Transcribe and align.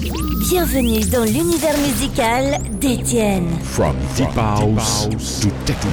Bienvenue 0.00 1.04
dans 1.04 1.24
l'univers 1.24 1.76
musical 1.76 2.58
d'Étienne. 2.80 3.50
From 3.62 3.94
deep 4.16 4.34
house 4.34 5.08
to 5.42 5.50
techno. 5.66 5.90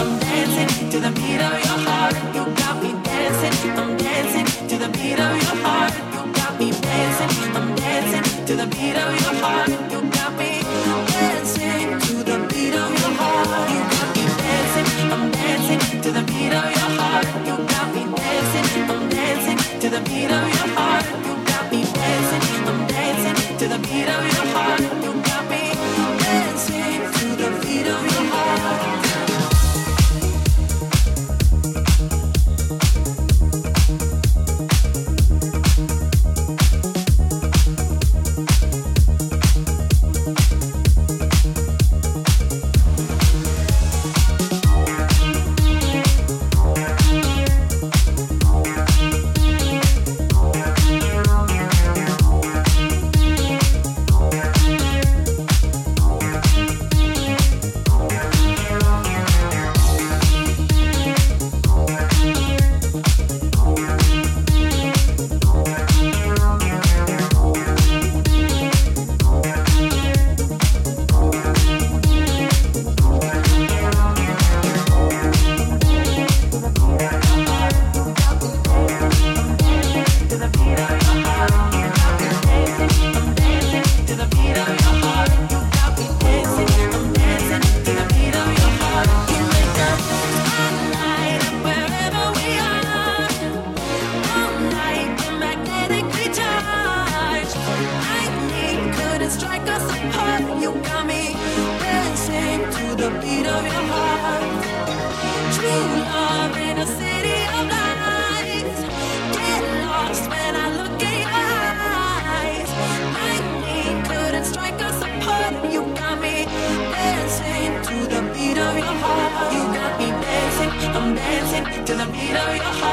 I'm 0.00 0.18
dancing 0.18 0.88
to 0.90 0.98
the 0.98 1.10
beat 1.10 1.40
of 1.40 1.52
your 1.66 1.86
heart. 1.86 2.16
You 2.34 2.44
got 2.54 2.82
me 2.82 2.94
dancing. 3.04 3.52
I'm 3.76 3.96
dancing 3.98 4.68
to 4.68 4.78
the 4.78 4.88
beat 4.88 5.18
of 5.18 5.36
your 5.42 5.68
heart. 5.68 5.92
You 6.14 6.32
got 6.32 6.58
me 6.58 6.70
dancing. 6.70 7.54
I'm 7.54 7.74
dancing 7.76 8.46
to 8.46 8.56
the 8.56 8.66
beat 8.66 8.96
of 8.96 9.22
your 9.22 9.34
heart. 9.34 9.68
To 23.58 23.66
the 23.66 23.78
beat 23.78 24.08
of 24.08 24.22
your 24.22 24.46
heart. 24.54 25.07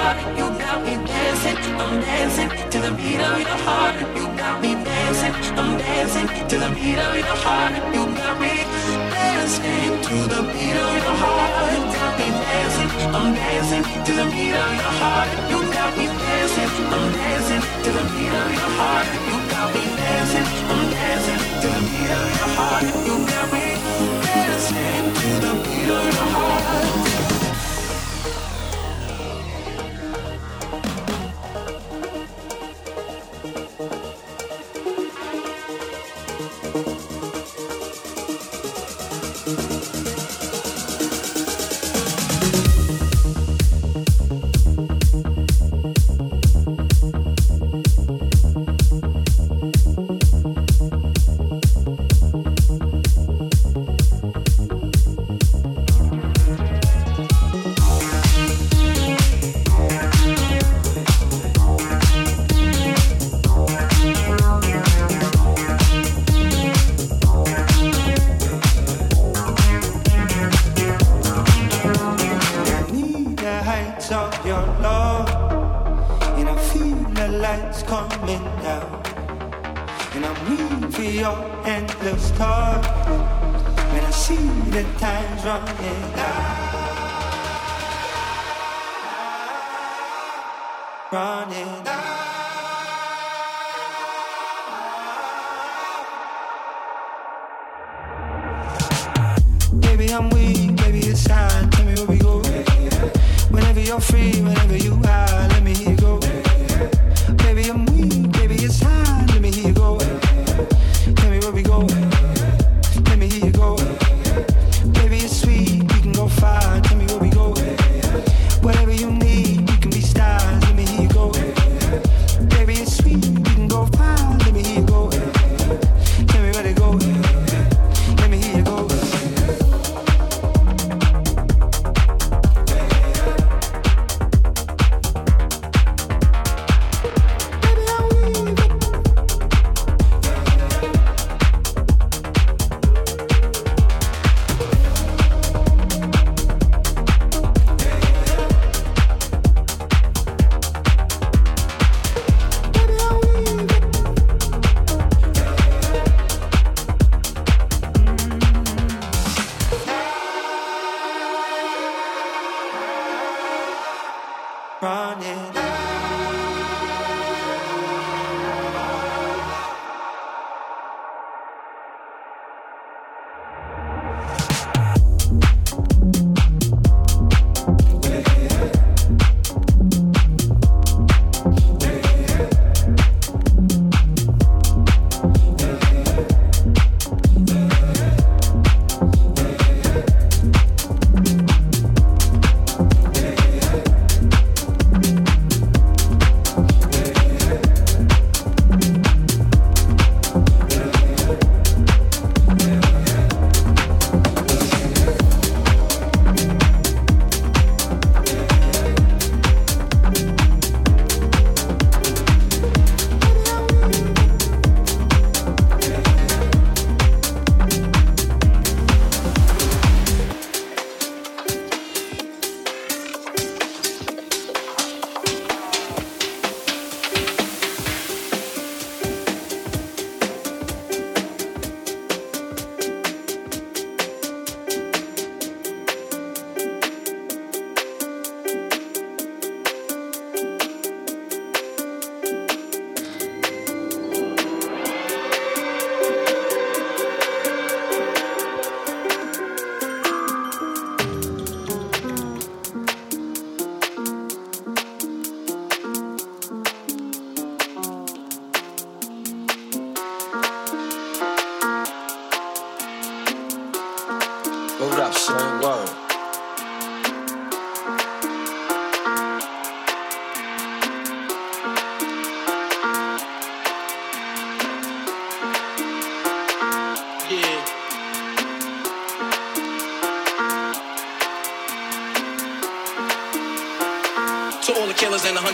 Heart. 0.05 0.38
You 0.38 0.47
got 0.59 0.79
me 0.85 0.93
dancing, 1.05 1.57
I'm 1.81 1.99
dancing 2.01 2.49
to 2.71 2.77
the 2.85 2.91
beat 2.97 3.21
of 3.29 3.39
your 3.41 3.59
heart. 3.66 3.95
You 4.17 4.25
got 4.38 4.61
me 4.61 4.71
dancing, 4.89 5.33
I'm 5.59 5.77
dancing 5.77 6.27
to 6.49 6.55
the 6.63 6.69
beat 6.75 6.99
of 7.05 7.13
your 7.16 7.38
heart. 7.45 7.73
You 7.95 8.03
got 8.19 8.35
me 8.39 8.53
dancing 9.16 9.93
to 10.07 10.16
the 10.33 10.41
beat 10.51 10.77
of 10.85 10.91
your 11.01 11.16
heart. 11.21 11.51
You 11.73 11.81
got 11.97 12.11
me 12.19 12.27
dancing, 12.45 12.89
I'm 13.17 13.29
dancing 13.33 13.83
to 14.05 14.11
the 14.19 14.25
beat 14.33 14.55
of 14.63 14.71
your 14.81 14.93
heart. 15.01 15.29
You 15.51 15.59
got 15.75 15.91
me 15.97 16.05
dancing, 16.22 16.69
I'm 16.95 17.05
dancing 17.17 17.63
to 17.85 17.89
the 17.97 18.03
beat 18.13 18.33
of 18.41 18.49
your 18.57 18.72
heart. 18.79 19.07
You 19.29 19.37
got 19.53 19.67
me 19.73 19.83
dancing, 20.01 20.47
I'm 20.73 20.85
dancing 20.97 21.39
to 21.61 21.67
the 21.75 21.81
beat 21.89 22.11
of 22.19 22.27
your 22.39 22.51
heart. 22.57 22.85
You 23.07 23.16
got 23.31 23.47
me 23.53 23.66
dancing 24.25 25.05
to 25.19 25.29
the 25.45 25.51
beat 25.63 25.89
of 25.97 26.05
your 26.16 26.27
heart. 26.35 27.24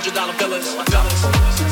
Hundred 0.03 0.15
dollar 0.15 0.33
billers. 0.33 1.70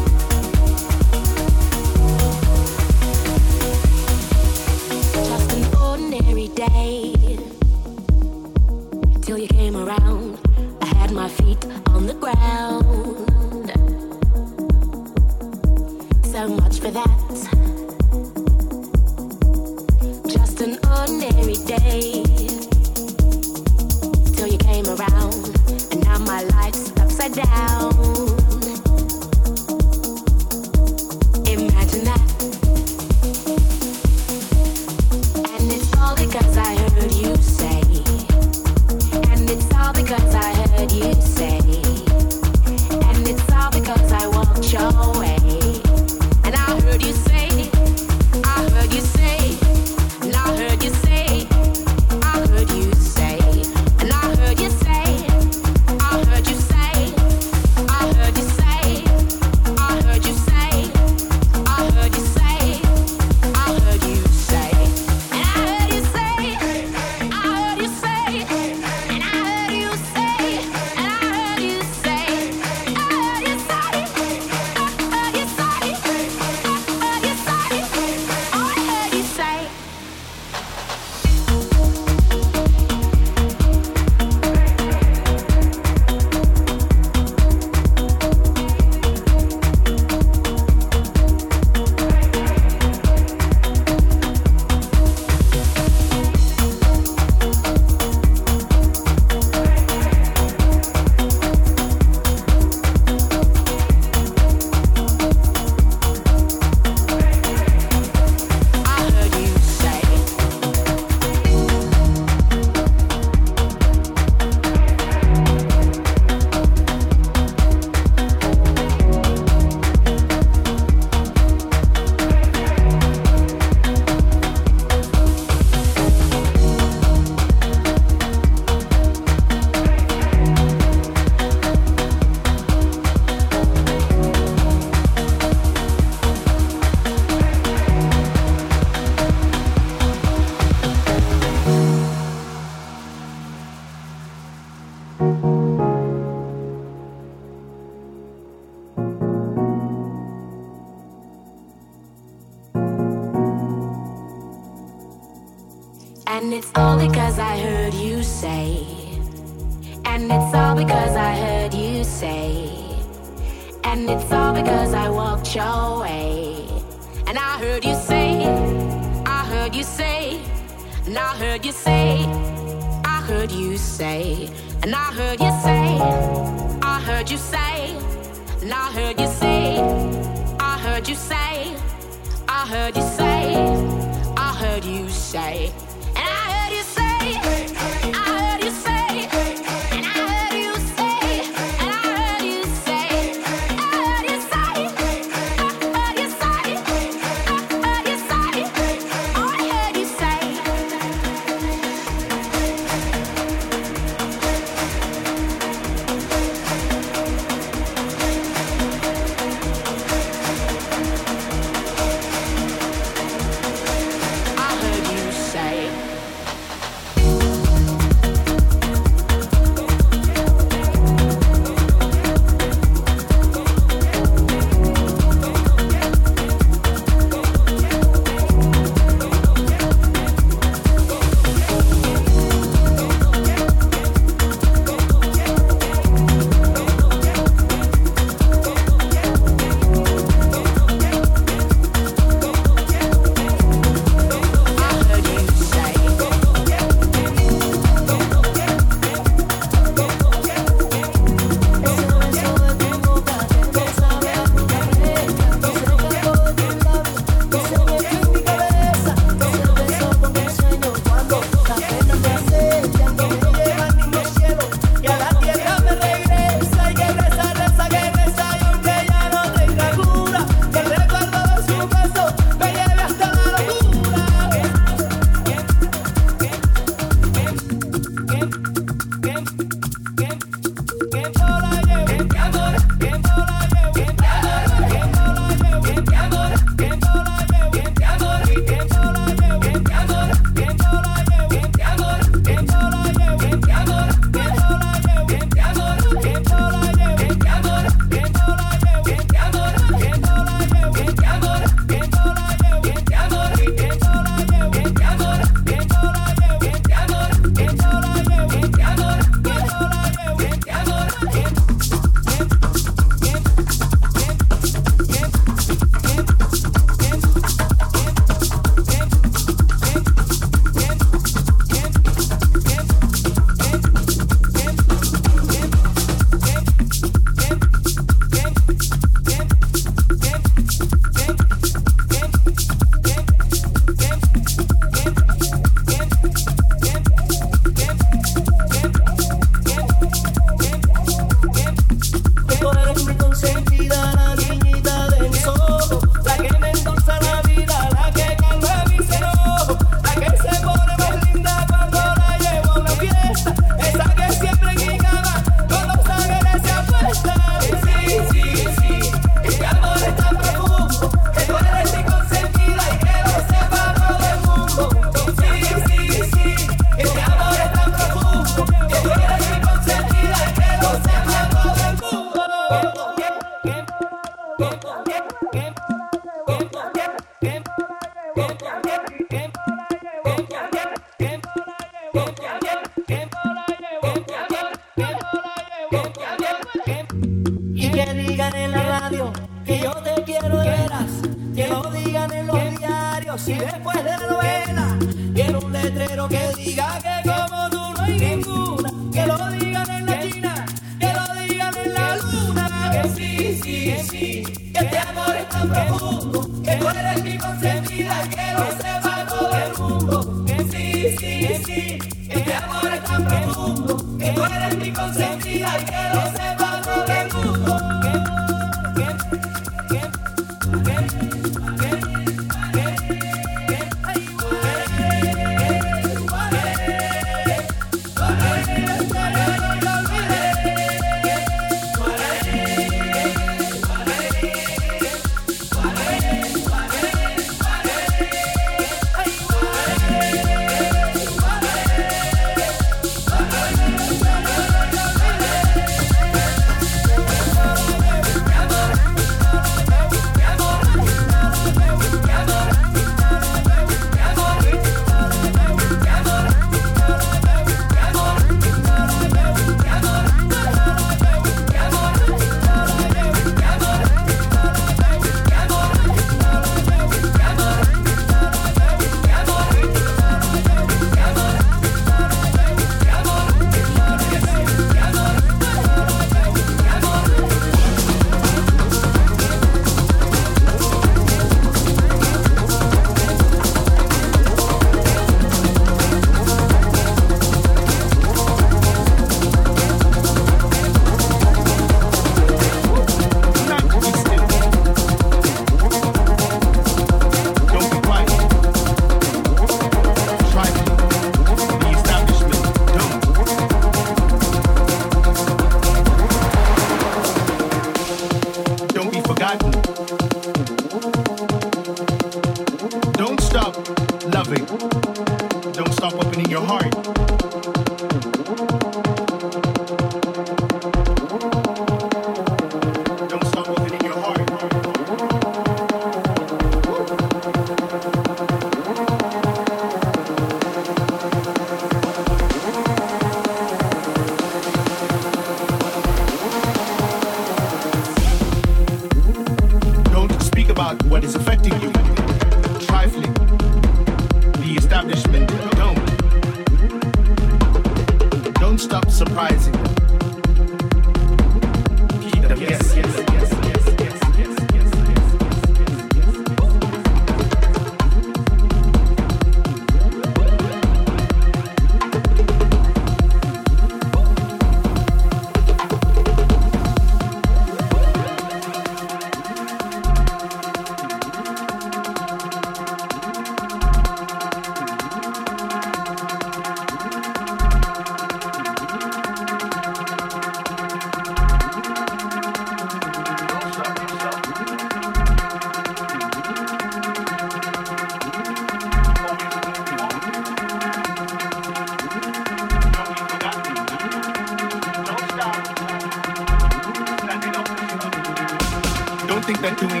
think 599.44 599.60
that 599.60 599.78
doing 599.78 600.00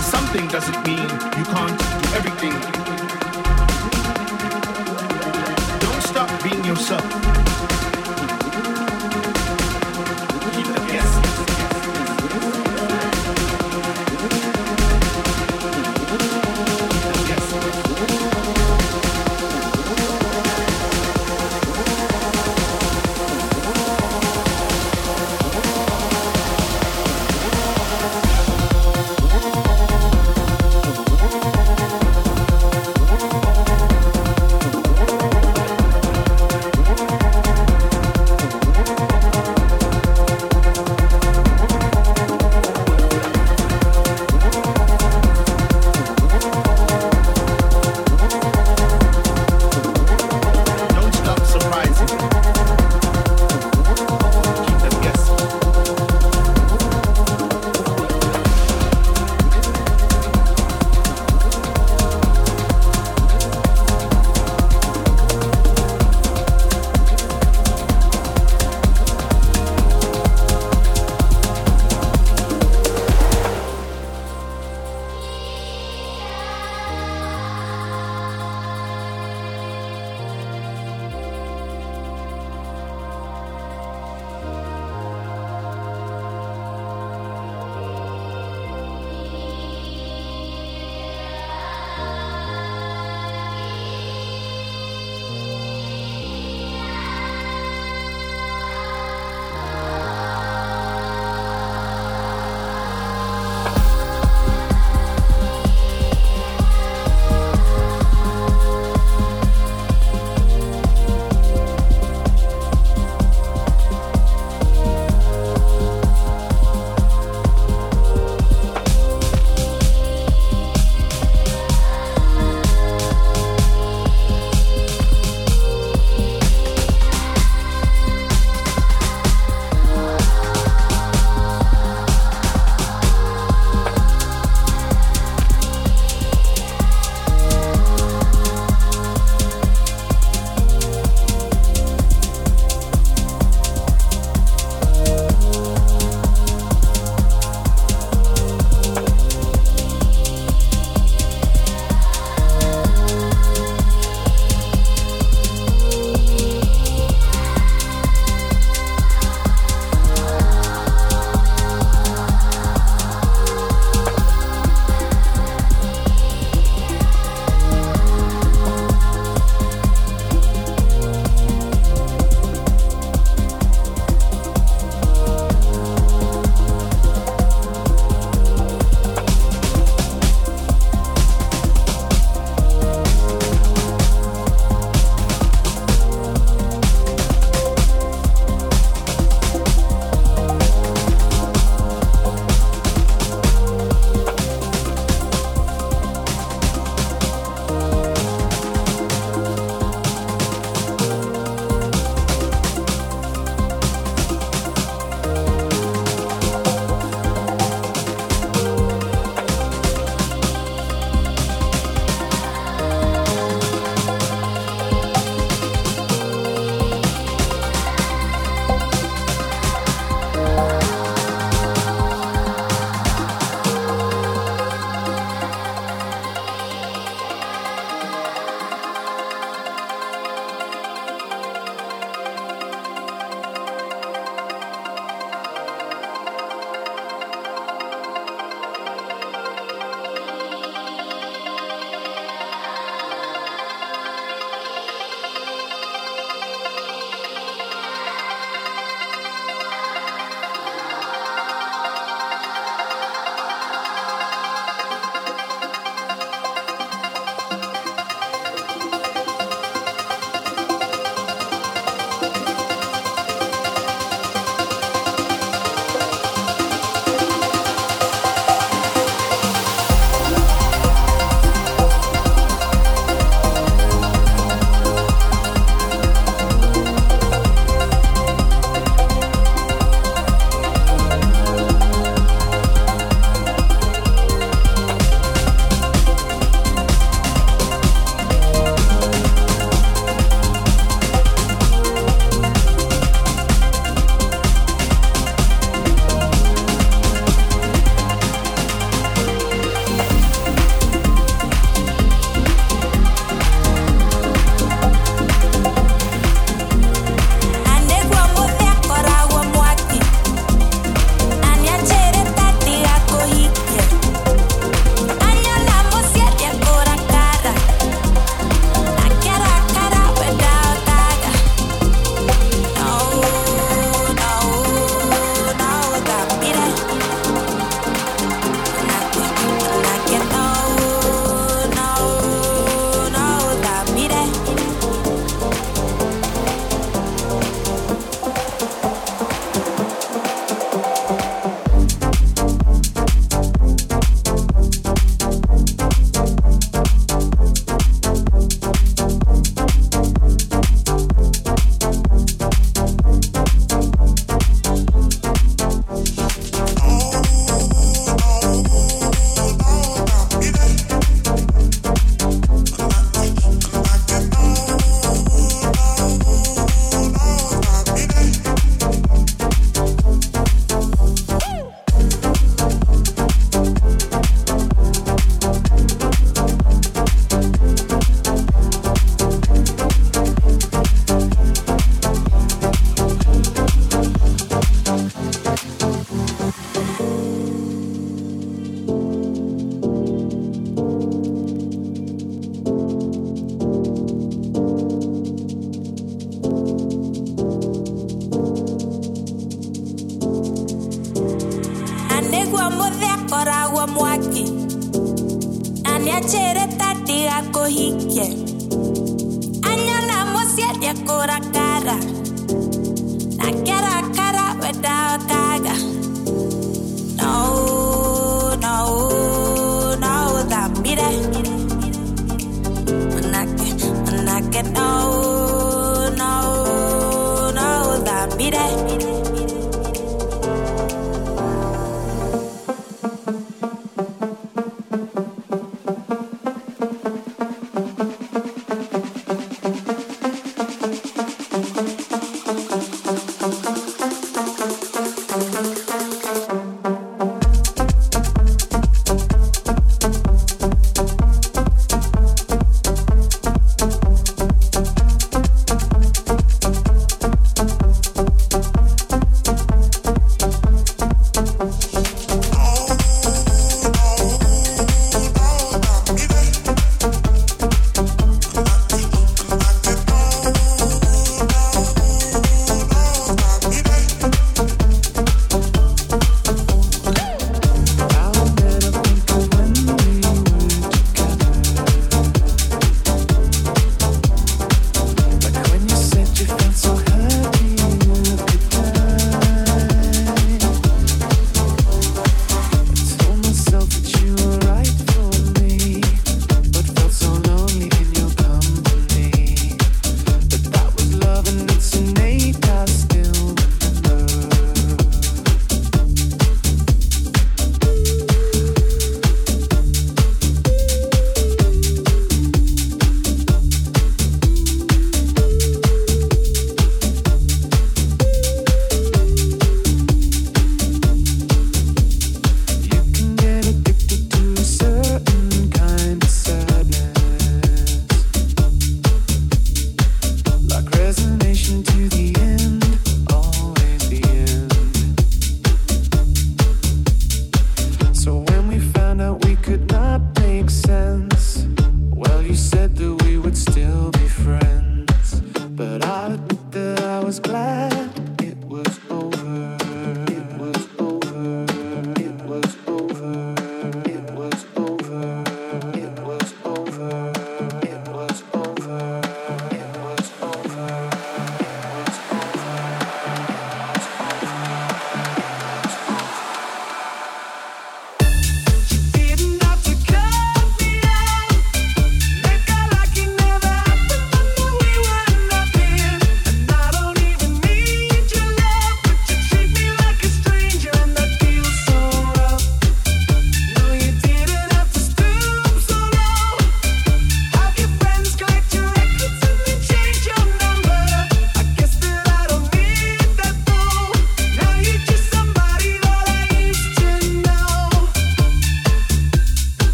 something 0.00 0.46
doesn't 0.46 0.86
mean 0.86 1.02
you 1.36 1.44
can't 1.50 1.76
do 1.76 2.08
everything. 2.14 2.52
Don't 5.80 6.02
stop 6.02 6.30
being 6.44 6.64
yourself. 6.64 7.45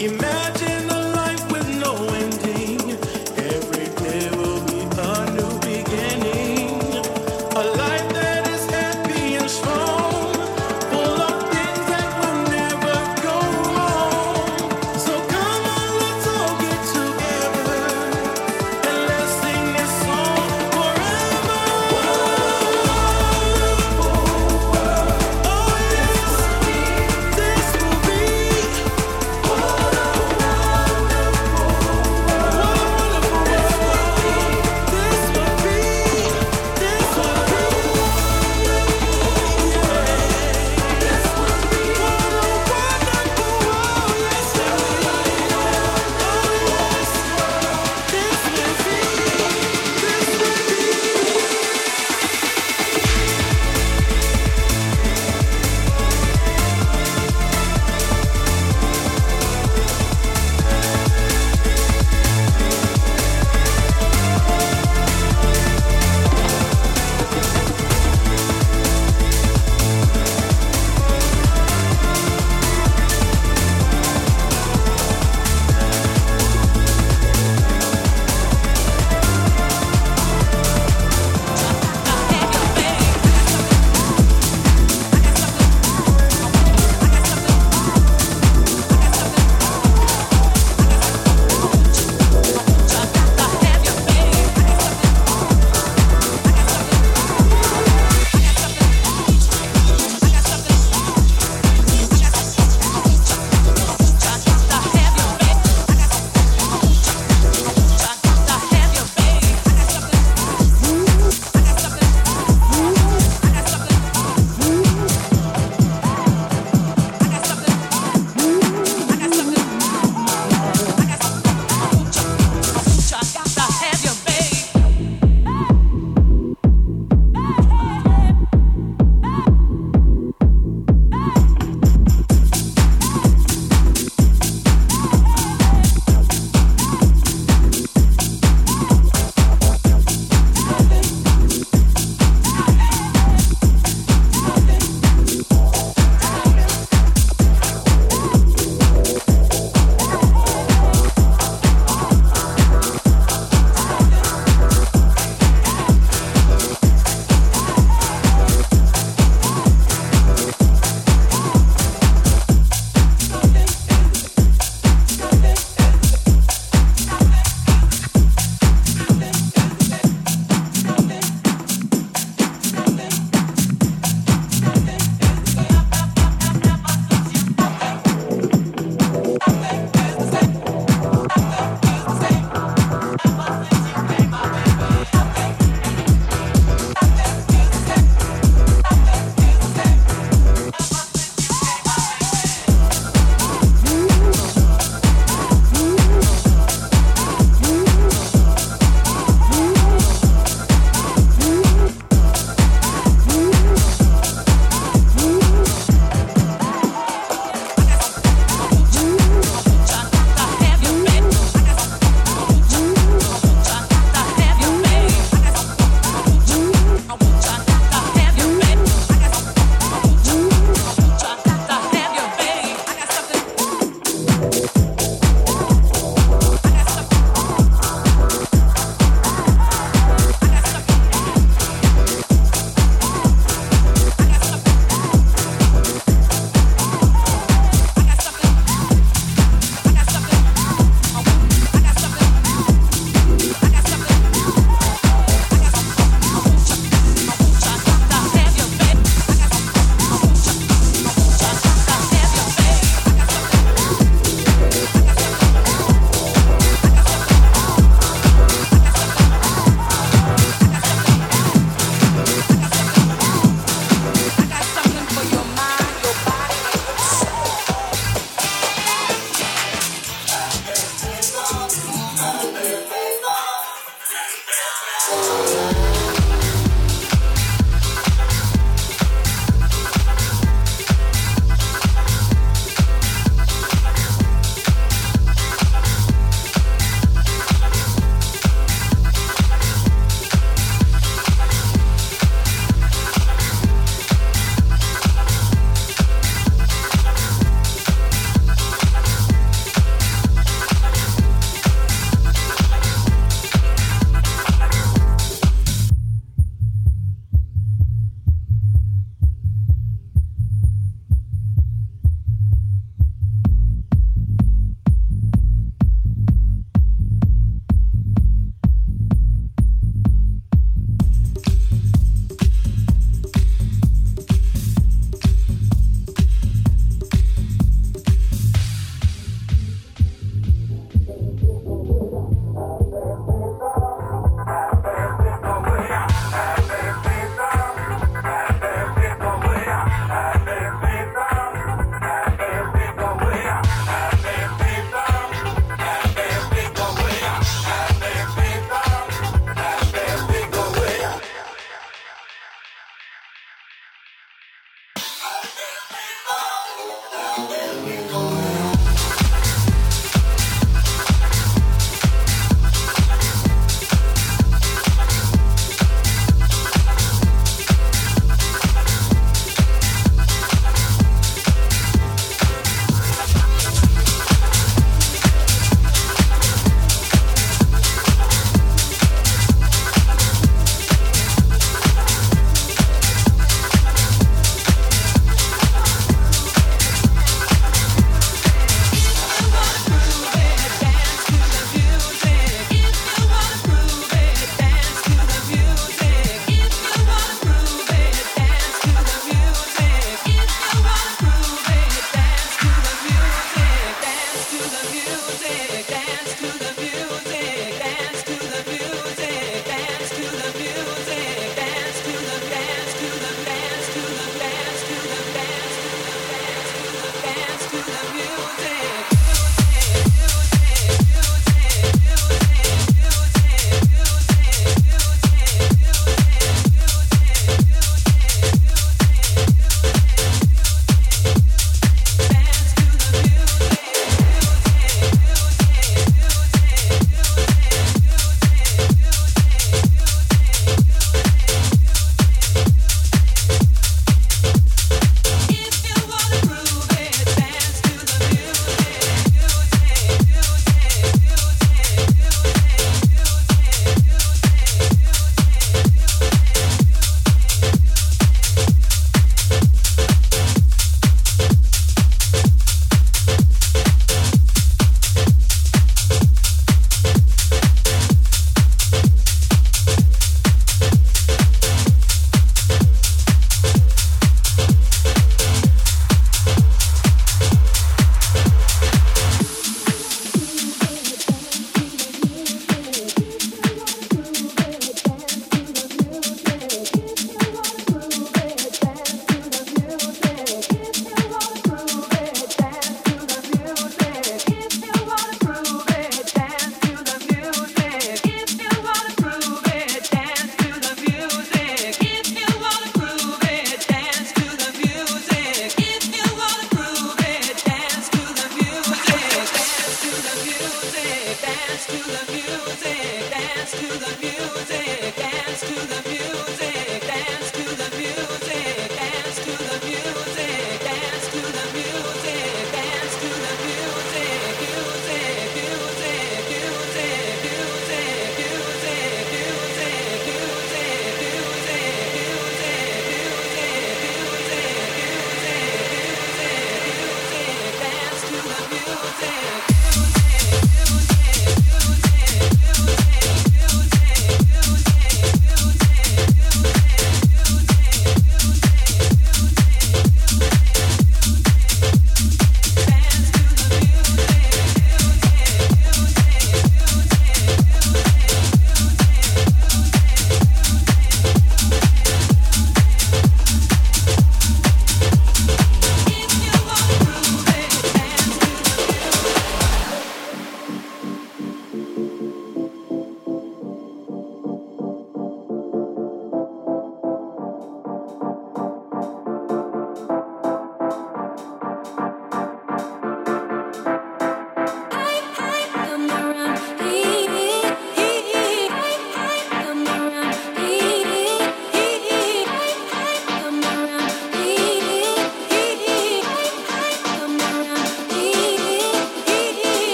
Imagine 0.00 0.47